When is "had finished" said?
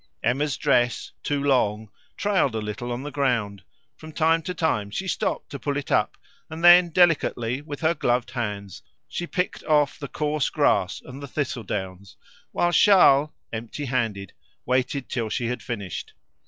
15.49-16.13